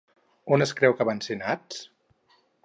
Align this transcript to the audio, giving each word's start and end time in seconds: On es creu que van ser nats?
On 0.55 0.65
es 0.65 0.73
creu 0.79 0.95
que 1.01 1.07
van 1.09 1.21
ser 1.27 1.37
nats? 1.43 1.85